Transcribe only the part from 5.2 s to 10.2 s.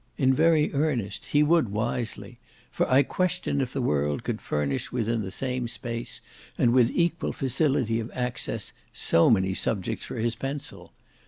the same space, and with equal facility of access, so many subjects for